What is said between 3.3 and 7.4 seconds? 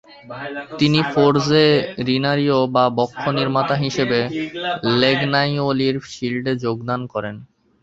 নির্মাতা হিসেবে লেগনাইওলির গিল্ডে যোগদান করেন।